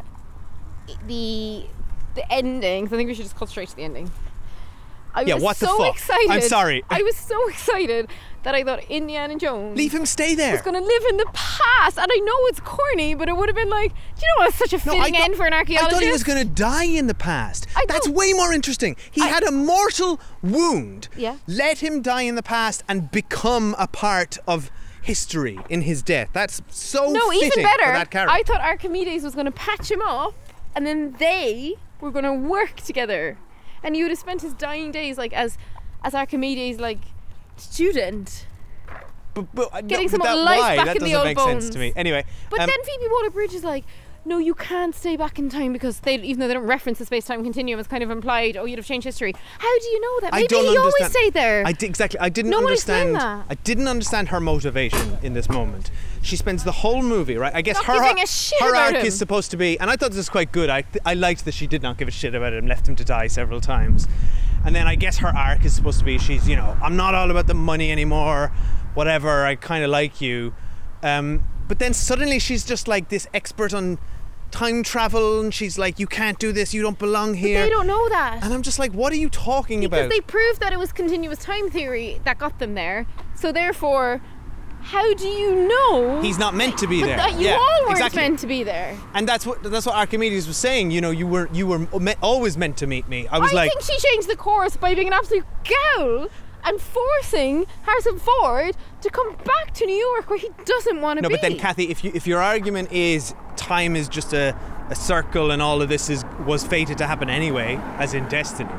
[1.05, 1.65] the
[2.15, 2.91] the endings.
[2.93, 4.09] I think we should just cut straight to the ending.
[5.13, 5.95] I Yeah, was what the so fuck?
[5.95, 6.29] excited.
[6.31, 6.83] I'm sorry.
[6.89, 8.09] I was so excited
[8.43, 10.54] that I thought Indiana Jones Leave him stay there.
[10.54, 11.97] was going to live in the past.
[11.97, 14.54] And I know it's corny, but it would have been like, do you know what?
[14.54, 15.93] Such a fitting I thought- end for an archaeologist?
[15.93, 15.99] I archaeologist.
[15.99, 17.67] thought he was going to die in the past.
[17.75, 18.13] I That's know.
[18.13, 18.95] way more interesting.
[19.12, 21.10] He I- had a mortal wound.
[21.17, 21.36] Yeah.
[21.47, 24.71] Let him die in the past and become a part of
[25.02, 26.30] history in his death.
[26.34, 27.86] That's so No, even fitting better.
[27.86, 28.34] for that character.
[28.36, 30.34] I thought Archimedes was going to patch him up,
[30.75, 33.38] and then they were going to work together,
[33.84, 35.58] and he would have spent his dying days like as
[36.04, 36.99] as Archimedes like
[37.59, 38.45] student.
[39.33, 40.75] but, but, getting no, some but that, life why?
[40.77, 41.69] back that in the doesn't old make sense bones.
[41.71, 41.93] to me.
[41.95, 43.85] Anyway, But um, then Phoebe Waller-Bridge is like,
[44.29, 47.05] no, you can't stay back in time because they, even though they don't reference the
[47.05, 48.55] space-time continuum, it's kind of implied.
[48.55, 49.33] Oh, you'd have changed history.
[49.57, 50.33] How do you know that?
[50.33, 51.11] I Maybe don't he always understand.
[51.11, 51.63] stayed there.
[51.65, 52.19] I exactly.
[52.19, 53.15] I didn't No understand.
[53.15, 53.45] that.
[53.49, 55.89] I didn't understand her motivation in this moment.
[56.21, 57.53] She spends the whole movie, right?
[57.55, 59.05] I guess Not her giving a shit her about arc him.
[59.07, 60.69] is supposed to be, and I thought this was quite good.
[60.69, 62.95] I th- I liked that she did not give a shit about him, left him
[62.97, 64.07] to die several times,
[64.63, 67.15] and then I guess her arc is supposed to be she's you know I'm not
[67.15, 68.51] all about the money anymore,
[68.93, 69.43] whatever.
[69.45, 70.53] I kind of like you,
[71.01, 73.97] um, but then suddenly she's just like this expert on
[74.51, 77.63] time travel, and she's like you can't do this, you don't belong here.
[77.63, 78.43] they don't know that.
[78.43, 80.09] And I'm just like, what are you talking because about?
[80.09, 83.05] they proved that it was continuous time theory that got them there.
[83.35, 84.21] So therefore,
[84.81, 86.21] how do you know?
[86.21, 87.17] He's not meant to be but there.
[87.17, 88.21] that you yeah, all weren't exactly.
[88.21, 88.97] meant to be there.
[89.13, 90.91] And that's what that's what Archimedes was saying.
[90.91, 93.27] You know, you were you were me- always meant to meet me.
[93.27, 96.29] I was I like, I think she changed the course by being an absolute gal
[96.63, 101.21] and forcing Harrison Ford to come back to New York where he doesn't want to
[101.21, 101.35] no, be.
[101.35, 104.55] No, but then Kathy, if you if your argument is time is just a,
[104.89, 108.69] a circle and all of this is was fated to happen anyway, as in destiny,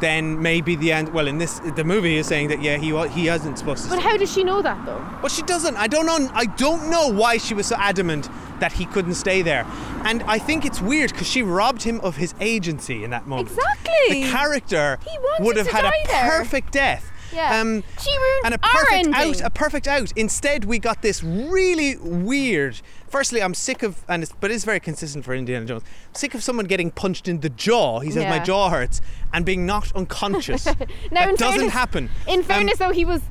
[0.00, 1.12] then maybe the end.
[1.12, 3.90] Well, in this the movie is saying that yeah, he he wasn't supposed to.
[3.90, 5.04] But how does she know that though?
[5.20, 5.76] Well, she doesn't.
[5.76, 6.30] I don't know.
[6.34, 8.28] I don't know why she was so adamant
[8.60, 9.66] that he couldn't stay there.
[10.04, 13.48] And I think it's weird because she robbed him of his agency in that moment.
[13.50, 14.22] Exactly.
[14.24, 14.98] The character
[15.40, 16.22] would have had a there.
[16.38, 17.10] perfect death.
[17.32, 17.60] Yeah.
[17.60, 20.12] Um, She ruined and a perfect out, a perfect out.
[20.16, 22.80] Instead, we got this really weird.
[23.08, 25.82] Firstly, I'm sick of, and it's, but it's very consistent for Indiana Jones.
[26.12, 27.98] sick of someone getting punched in the jaw.
[28.00, 29.00] He says my jaw hurts,
[29.34, 30.66] and being knocked unconscious.
[31.10, 32.10] Now, that in doesn't fairness- happen.
[32.28, 33.22] In Um, fairness, though, he was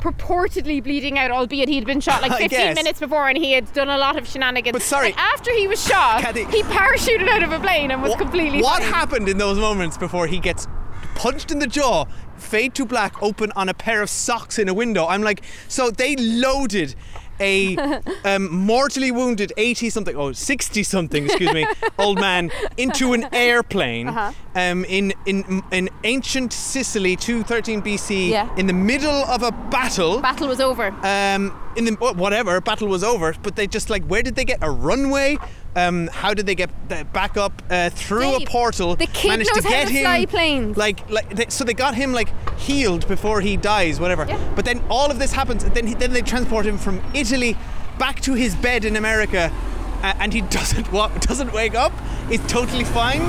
[0.00, 3.88] purportedly bleeding out, albeit he'd been shot like 15 minutes before and he had done
[3.88, 4.72] a lot of shenanigans.
[4.72, 8.02] But sorry- And after he was shot, Kathy- he parachuted out of a plane and
[8.02, 8.92] was Wha- completely What fine.
[8.92, 10.66] happened in those moments before he gets
[11.14, 12.04] punched in the jaw,
[12.36, 15.06] fade to black, open on a pair of socks in a window?
[15.06, 16.94] I'm like, so they loaded
[17.40, 17.76] a
[18.24, 21.66] um, mortally wounded 80 something, oh, 60 something, excuse me,
[21.98, 24.32] old man into an airplane Uh-huh.
[24.54, 28.54] um, in, in, in ancient Sicily, 213 BC, Yeah.
[28.56, 30.20] in the middle of a battle.
[30.20, 30.88] Battle was over.
[31.04, 34.58] um, in the whatever battle was over, but they just like where did they get
[34.62, 35.36] a runway?
[35.78, 36.70] Um, how did they get
[37.12, 38.96] back up uh, through a portal?
[38.96, 40.76] the kid managed knows to how get to him fly planes.
[40.76, 44.26] like like they, so they got him like healed before he dies, whatever.
[44.26, 44.52] Yeah.
[44.56, 47.56] But then all of this happens, then he, then they transport him from Italy
[47.98, 49.52] back to his bed in America,
[50.02, 51.92] and he doesn't wa- doesn't wake up.
[52.28, 53.20] He's totally fine.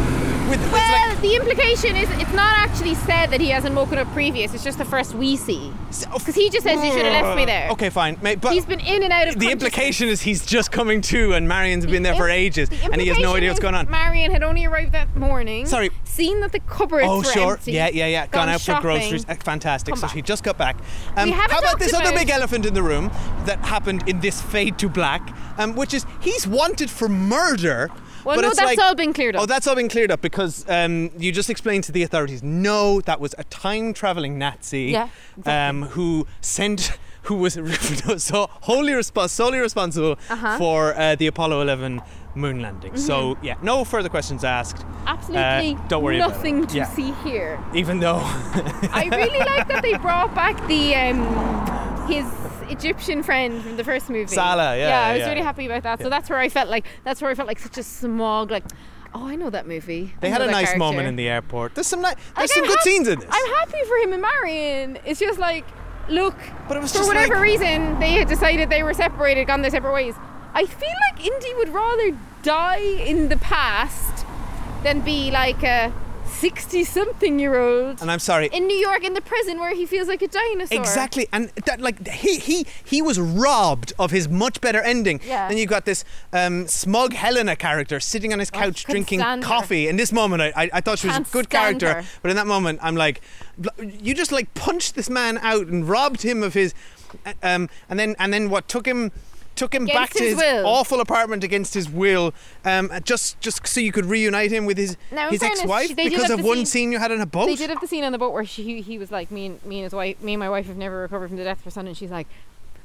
[0.50, 4.12] With well, like, the implication is it's not actually said that he hasn't woken up
[4.14, 4.54] previous.
[4.56, 5.72] It's just the first we see.
[6.12, 7.70] Because he just says you should have left me there.
[7.70, 8.18] Okay, fine.
[8.24, 11.34] Mate, but He's been in and out of the implication is he's just coming to,
[11.34, 13.90] and Marion's been there for ages, the and he has no idea what's going on.
[13.92, 15.68] Marion had only arrived that morning.
[15.68, 15.92] Sorry.
[16.04, 18.28] Seen that the cupboards Oh were sure, empty, yeah, yeah, yeah.
[18.28, 18.82] Gone, out shopping.
[18.82, 19.26] for groceries.
[19.30, 19.94] Uh, Fantastic.
[19.94, 20.16] Come so back.
[20.16, 20.78] she just got back.
[21.16, 23.12] Um, how about this other big elephant in the room
[23.46, 27.89] that happened in this fade to black, um, which is he's wanted for murder.
[28.26, 29.41] Well, but no, that's like- all been cleared up.
[29.43, 32.41] Oh, that's all been cleared up because um, you just explained to the authorities.
[32.43, 35.54] No, that was a time traveling Nazi Yeah, exactly.
[35.54, 36.82] um, who sent.
[37.24, 37.54] Who was
[38.24, 40.58] so wholly resp- solely responsible Uh-huh.
[40.58, 42.02] for uh, the Apollo 11
[42.34, 42.95] moon landing?
[42.98, 43.45] So Mm-hmm.
[43.45, 44.84] yeah, no further questions asked.
[45.06, 46.86] Absolutely Uh, don't worry about nothing to Yeah.
[46.95, 47.60] see here.
[47.76, 48.22] Even though
[49.02, 51.19] I really like that they brought back the um,
[52.08, 52.26] his
[52.70, 54.34] Egyptian friend from the first movie.
[54.34, 55.30] Sallah, yeah, Yeah, I was yeah.
[55.30, 56.02] really happy about that.
[56.02, 58.64] So that's where I felt like that's where I felt like such a smog like
[59.14, 60.14] oh I know that movie.
[60.22, 60.78] They had a nice character.
[60.80, 61.74] moment in the airport.
[61.76, 63.30] There's some ni- there's Like, some I'm good scenes in this.
[63.32, 65.00] I'm happy for him and Marion.
[65.06, 65.66] It's just like,
[66.10, 66.36] look,
[66.68, 69.72] But it was for whatever like- reason they had decided they were separated, gone their
[69.72, 70.14] separate ways.
[70.54, 74.26] I feel like Indy would rather die in the past
[74.84, 75.92] than be like a
[76.39, 78.49] sixty-something-year-old and I'm sorry.
[78.52, 80.80] in New York in the prison where he feels like a dinosaur.
[80.80, 85.19] Exactly, and that like he he he was robbed of his much better ending.
[85.25, 85.47] Yeah.
[85.47, 89.88] Then you got this um, smug Helena character sitting on his couch couldn't drinking coffee.
[89.88, 92.04] In this moment, I, I, I thought she was Can't a good character, her.
[92.21, 93.21] but in that moment, I'm like,
[93.80, 96.73] you just like punched this man out and robbed him of his,
[97.25, 99.12] uh, um, and then and then what took him.
[99.60, 103.80] Took him back to his his awful apartment against his will, um, just just so
[103.82, 106.91] you could reunite him with his Now, his ex-wife they because of one scene- scene
[106.93, 107.48] you had on a boat.
[107.48, 109.65] They did have the scene on the boat where she he was like me and
[109.65, 111.65] me and his wife me and my wife have never recovered from the death of
[111.65, 112.28] her son and she's like,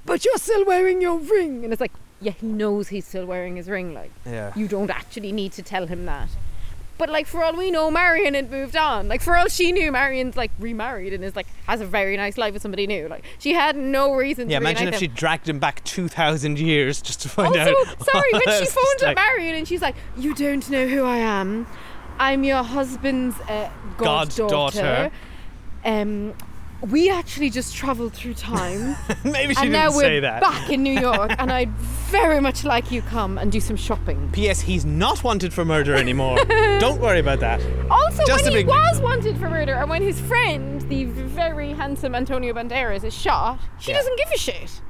[0.04, 3.54] But you're still wearing your ring and it's like, Yeah, he knows he's still wearing
[3.56, 4.52] his ring, like Yeah.
[4.56, 6.28] you don't actually need to tell him that.
[6.96, 9.08] But like for all we know, Marion had moved on.
[9.08, 12.38] Like for all she knew, Marion's like remarried and is like has a very nice
[12.38, 13.08] life with somebody new.
[13.08, 16.58] Like she had no reason to Yeah, to imagine if she dragged him back 2,000
[16.58, 18.02] years just to find Also, out.
[18.12, 21.16] sorry, when she phoned up like, Marion and she's like, "You don't know who I
[21.16, 21.66] am.
[22.18, 24.42] I'm your husband's uh, Goddaughter.
[24.42, 25.10] goddaughter.
[25.84, 26.32] Um,
[26.82, 30.40] we actually just travelled through time, Maybe she and now didn't we're say that.
[30.42, 31.70] back in New York, and I'd
[32.10, 34.60] very much like you come and do some shopping." P.S.
[34.60, 36.36] He's not wanted for murder anymore.
[36.80, 37.60] Don't worry about that.
[37.90, 41.72] Also, Just when he big- was wanted for murder, and when his friend, the very
[41.72, 43.98] handsome Antonio Banderas, is shot, she Yeah.
[43.98, 44.80] doesn't give a shit.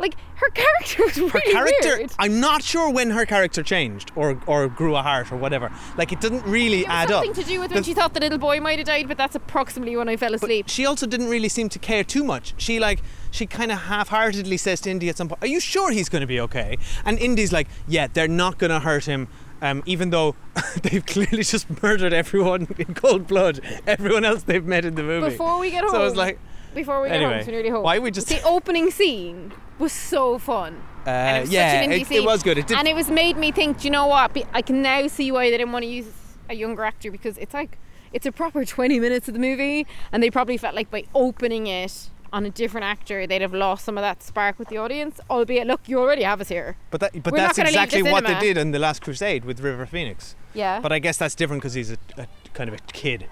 [0.00, 2.12] Like her character was really Her character, weird.
[2.18, 5.70] I'm not sure when her character changed or, or grew a heart or whatever.
[5.98, 7.24] Like, it doesn't really It was add up.
[7.24, 9.18] something to do with when The- she thought the little boy might have died, but
[9.18, 10.66] that's approximately when I fell asleep.
[10.68, 12.54] She also didn't really seem to care too much.
[12.56, 15.92] She like she kind of half-heartedly says to Indy at some point, "Are you sure
[15.92, 19.28] he's going to be okay?" And Indy's like, "Yeah, they're not going to hurt him."
[19.62, 20.34] Um, even though
[20.82, 25.28] they've clearly just murdered everyone in cold blood, everyone else they've met in the movie.
[25.28, 26.38] Before we get home, so it's like,
[26.74, 27.82] before we get Anyway, home, so nearly home.
[27.82, 30.80] why we just- the opening scene was so fun.
[31.06, 32.22] uh, and it was yeah, such an Indy it, scene.
[32.22, 32.58] it was good.
[32.58, 33.80] It did and it was made me think.
[33.80, 34.34] Do you know what?
[34.34, 36.10] Be- I can now see why they didn't want to use
[36.48, 37.78] a younger actor because it's like
[38.12, 41.66] it's a proper twenty minutes of the movie, and they probably felt like by opening
[41.66, 45.20] it on a different actor, they'd have lost some of that spark with the audience.
[45.28, 46.76] Albeit, look, you already have us here.
[46.90, 49.44] But that, but We're that's gonna the exactly what they did in the Last Crusade
[49.44, 50.36] with River Phoenix.
[50.54, 50.80] Yeah.
[50.80, 53.26] But I guess that's different because he's a, a kind of a kid.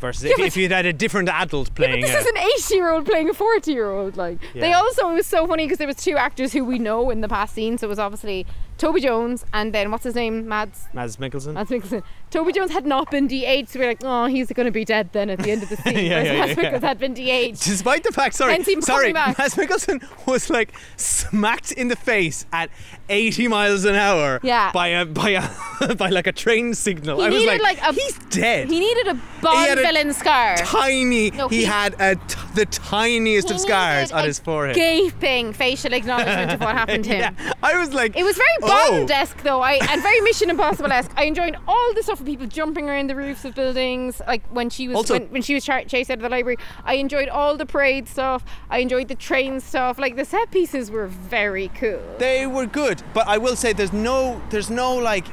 [0.00, 2.00] Versus Yeah, if, if you'd had a different adult playing.
[2.00, 4.16] Yeah, but this a- is an 80 year old playing a 40 year old.
[4.16, 7.10] Like they also it was so funny because there was two actors who we know
[7.10, 8.44] in the past scene, so it was obviously
[8.78, 10.46] Toby Jones, and then what's his name?
[10.48, 10.84] Mads.
[10.92, 11.54] Mads Mikkelsen.
[11.54, 12.02] Mads Mikkelsen.
[12.30, 14.84] Toby Jones had not been de-aged, so we are like, oh, he's going to be
[14.84, 15.94] dead then at the end of the scene.
[15.94, 16.88] Yeah, yeah, Mads yeah, Mikkelsen yeah.
[16.88, 17.62] had been de-aged.
[17.64, 19.12] Despite the fact, sorry, sorry.
[19.12, 22.68] Mads Mikkelsen was like smacked in the face at
[23.08, 24.72] 80 miles an hour Yeah.
[24.72, 27.20] by a by a by like a train signal.
[27.20, 28.68] He I was needed, like, like, a- he's dead.
[28.68, 30.56] He needed a Bond villain scar.
[30.56, 31.30] Tiny.
[31.30, 34.74] No, he, he- had a t- the tiniest of scars on his forehead.
[34.76, 37.36] Gaping facial acknowledgement of what happened to him.
[37.38, 38.90] Yeah, I was like, It was very oh.
[38.98, 41.10] Bond-esque though, I and very Mission Impossible-esque.
[41.16, 44.70] I enjoyed all the stuff of people jumping around the roofs of buildings, like when
[44.70, 46.58] she was Also- when, when she was char- chased out of the library.
[46.84, 48.44] I enjoyed all the parade stuff.
[48.70, 49.98] I enjoyed the train stuff.
[49.98, 52.00] Like the set pieces were very cool.
[52.18, 55.26] They were good, but I will say there's no there's no like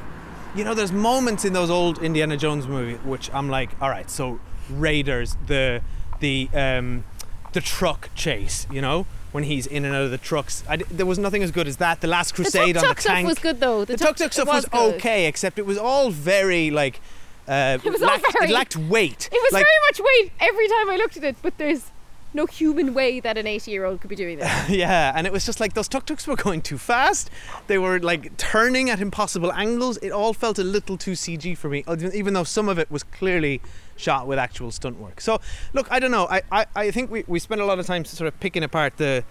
[0.54, 4.08] you know there's moments in those old Indiana Jones movies which I'm like all right
[4.08, 4.38] so
[4.70, 5.82] Raiders the
[6.20, 7.04] the um
[7.52, 11.06] the truck chase you know when he's in and out of the trucks I there
[11.06, 13.26] was nothing as good as that the Last the Crusade tuk on the stuff tank
[13.26, 13.84] was good though.
[13.84, 17.00] the tuk tuk stuff was, okay except it was all very like
[17.48, 20.32] uh, It was all lacked, very- it lacked weight It was like, very much weight
[20.38, 21.90] every time I looked at it, but there's
[22.32, 24.68] no human way that an 80 year old could be doing that.
[24.84, 27.30] Yeah, and it was just like those tuk tuks were going too fast.
[27.68, 29.98] They were like turning at impossible angles.
[29.98, 33.02] It all felt a little too CG for me, even though some of it was
[33.04, 33.60] clearly
[33.96, 35.20] shot with actual stunt work.
[35.20, 35.40] So,
[35.72, 36.26] look, I don't know.
[36.28, 38.96] I, I, I think we, we spent a lot of time sort of picking apart
[38.96, 39.24] the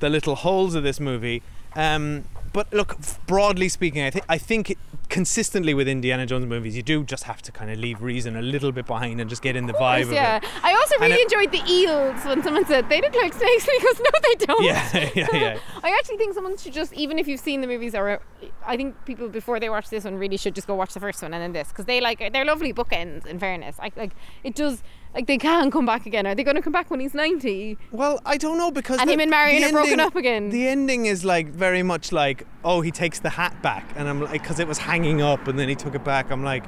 [0.00, 1.42] the little holes of this movie.
[1.76, 4.78] Um, but look, broadly speaking, I think I think it,
[5.10, 8.42] consistently with Indiana Jones movies, you do just have to kind of leave reason a
[8.42, 10.36] little bit behind and just get in the vibe of yeah.
[10.36, 10.44] it.
[10.62, 13.98] I also really it- enjoyed the eels when someone said they look like snakes because
[13.98, 14.64] no they don't.
[14.64, 15.58] Yeah, yeah, yeah.
[15.82, 18.20] I actually think someone should just even if you've seen the movies or
[18.64, 21.20] I think people before they watch this one really should just go watch the first
[21.22, 23.76] one and then this because they like they're lovely bookends in fairness.
[23.80, 24.12] I, like
[24.44, 24.82] it does
[25.14, 26.26] like they can come back again.
[26.26, 27.78] Are they going to come back when he's 90?
[27.90, 30.50] Well, I don't know because And the- him and Marion are broken up again.
[30.50, 34.20] The ending is like very much like, oh, he takes the hat back, and I'm
[34.20, 36.30] like, because it was hanging up, and then he took it back.
[36.30, 36.64] I'm like,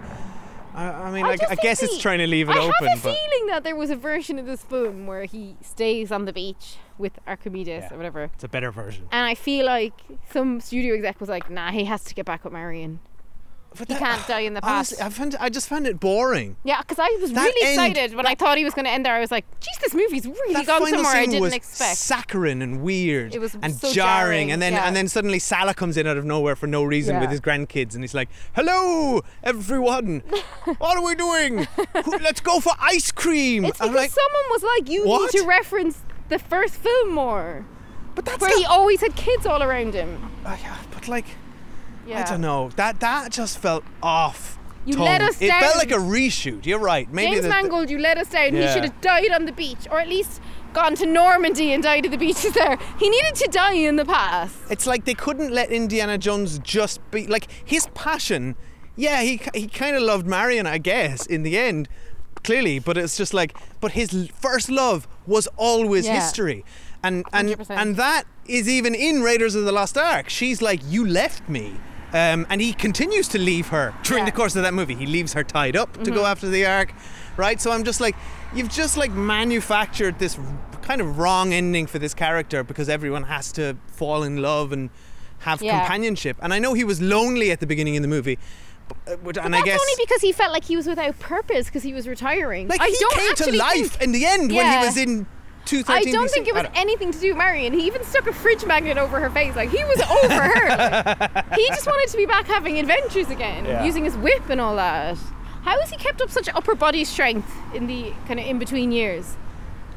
[0.75, 2.73] I, I mean, I, I think guess it's trying to leave it open.
[2.81, 5.57] I have a but feeling that there was a version of this film where he
[5.61, 7.93] stays on the beach with Archimedes Yeah.
[7.95, 8.31] or whatever.
[8.35, 9.07] it's a better version.
[9.13, 9.93] And I feel like
[10.31, 13.01] some studio exec was like, nah, he has to get back with Marion.
[13.79, 14.93] But He can't die in the past.
[15.01, 16.57] Honestly, I found I just found it boring.
[16.65, 18.91] Yeah, because I was That really end- excited when I thought he was going to
[18.91, 19.15] end there.
[19.15, 21.97] I was like, geez, this movie's really that gone somewhere I didn't was expect.
[21.97, 24.87] saccharine and weird It was and so jarring, jarring, and then yeah.
[24.87, 27.95] and then suddenly Sallah comes in out of nowhere for no reason with his grandkids,
[27.95, 30.21] and he's like, "Hello, everyone,
[30.79, 31.67] what are we doing?
[32.21, 35.33] Let's go for ice cream." It's because like, someone was like, you What?
[35.35, 37.65] need to reference the first film more.
[38.15, 40.31] but that's Where not- he always had kids all around him.
[40.45, 41.27] Oh, yeah, but like.
[42.07, 42.21] Yeah.
[42.21, 42.71] I don't know.
[42.77, 44.59] That that just felt off.
[44.85, 45.05] You tone.
[45.05, 45.62] let us It down.
[45.62, 46.67] It felt like a reshoot.
[46.67, 47.11] You're right.
[47.12, 48.53] Maybe James the, Mangold, you let us down.
[48.55, 50.41] He should have died on the beach, or at least
[50.73, 52.77] gone to Normandy and died at the beaches there.
[52.99, 54.57] He needed to die in the past.
[54.71, 58.57] It's like they couldn't let Indiana Jones just be like his passion.
[58.97, 61.88] Yeah, he he kind of loved Marion, I guess, in the end,
[62.43, 62.81] clearly.
[62.81, 66.15] But it's just like, but his first love was always Yeah.
[66.15, 66.65] history,
[67.05, 67.71] and and 100%.
[67.81, 70.29] and that is even in Raiders of the Lost Ark.
[70.29, 71.75] She's like, you left me.
[72.12, 74.27] Um, and he continues to leave her during Yeah.
[74.27, 74.27] Mm-hmm.
[74.27, 74.94] the course of that movie.
[74.94, 76.92] He leaves her tied up to go after the ark,
[77.37, 77.61] right?
[77.61, 78.16] So I'm just like,
[78.55, 80.38] you've just like manufactured this
[80.83, 84.90] kind of wrong ending for this character because everyone has to fall in love and
[85.40, 85.79] have Yeah.
[85.81, 86.37] companionship.
[86.42, 88.38] And I know he was lonely at the beginning of the movie,
[88.88, 91.18] but, which- and But I that's guess only because he felt like he was without
[91.18, 92.68] purpose because he was retiring.
[92.68, 95.27] like I he don't came to life think- in the end when he was in
[95.88, 96.31] I don't BC.
[96.31, 97.72] think it was anything to do with Marion.
[97.72, 99.55] He even stuck a fridge magnet over her face.
[99.57, 100.68] Like he was over her.
[100.68, 103.85] Like, he just wanted to be back having adventures again, Yeah.
[103.85, 105.16] using his whip and all that.
[105.62, 108.90] How has he kept up such upper body strength in the kind of in between
[108.92, 109.37] years?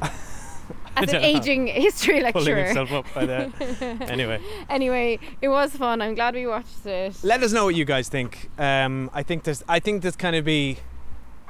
[0.98, 1.28] As an don't know.
[1.28, 2.64] aging history pulling lecturer.
[2.64, 3.50] himself up by that.
[4.10, 6.00] anyway, Anyway, it was fun.
[6.00, 7.16] I'm glad we watched it.
[7.22, 8.48] let us know what you guys think.
[8.58, 10.78] Um, I think there's, I think there's kind of be.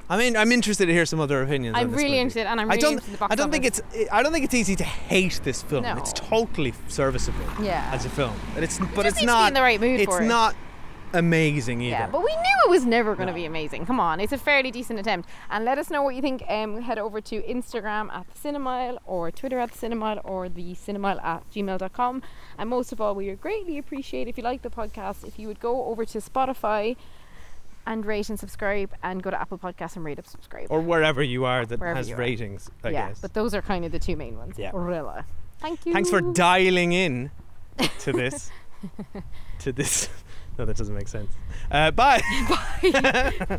[0.09, 1.77] I mean, I'm interested to hear some other opinions.
[1.77, 2.19] I'm really movie.
[2.19, 2.93] interested, and I'm really I don't.
[2.93, 3.83] interested in the box I don't think it's.
[4.13, 5.83] I don't think it's easy to hate this film.
[5.83, 5.97] No.
[5.97, 7.45] It's totally serviceable.
[7.61, 7.91] Yeah.
[7.93, 8.79] As a film, but it's.
[8.79, 10.27] But it's need to be not in the right mood It's for it.
[10.27, 10.55] not
[11.13, 11.91] amazing either.
[11.91, 13.87] Yeah, but we knew it was never going to be amazing.
[13.87, 15.29] Come on, it's a fairly decent attempt.
[15.51, 16.45] And let us know what you think.
[16.49, 20.75] Um, head over to Instagram at the Cinemile or Twitter at the Cinemile or the
[20.75, 22.23] Cinemile at gmail.com.
[22.59, 25.49] And most of all, we would greatly appreciate if you like the podcast, if you
[25.49, 26.97] would go over to Spotify
[27.87, 30.67] and rate and subscribe and go to Apple Podcasts and rate and subscribe.
[30.71, 32.69] or wherever you are that Wherever has ratings.
[32.85, 33.21] I yeah, guess.
[33.21, 34.57] but those are kind of the two main ones.
[34.59, 34.71] Yeah.
[34.75, 35.25] Rilla.
[35.61, 35.93] Thank you.
[35.93, 37.31] Thanks for dialing in
[38.01, 38.51] to this.
[39.61, 40.09] to this.
[40.59, 41.31] No, that doesn't make sense.
[41.71, 42.23] Uh, bye.
[42.81, 43.59] bye.